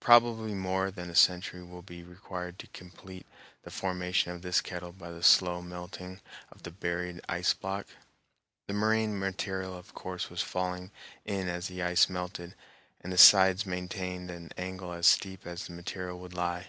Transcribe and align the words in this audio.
Probably 0.00 0.54
more 0.54 0.90
than 0.90 1.02
another 1.10 1.14
century 1.14 1.62
will 1.62 1.82
be 1.82 2.02
required 2.02 2.58
to 2.58 2.66
complete 2.68 3.26
the 3.64 3.70
formation 3.70 4.32
of 4.32 4.40
this 4.40 4.62
kettle 4.62 4.92
by 4.92 5.10
the 5.12 5.22
slow 5.22 5.60
melting 5.60 6.22
of 6.50 6.62
the 6.62 6.70
buried 6.70 7.20
ice 7.28 7.52
block. 7.52 7.86
The 8.66 8.72
moraine 8.72 9.18
material 9.18 9.76
of 9.76 9.92
course 9.94 10.30
was 10.30 10.40
falling 10.40 10.90
in 11.26 11.50
as 11.50 11.68
the 11.68 11.82
ice 11.82 12.08
melted, 12.08 12.54
and 13.02 13.12
the 13.12 13.18
sides 13.18 13.66
maintained 13.66 14.30
an 14.30 14.52
angle 14.56 14.90
as 14.90 15.06
steep 15.06 15.46
as 15.46 15.66
the 15.66 15.74
material 15.74 16.18
would 16.18 16.32
lie. 16.32 16.68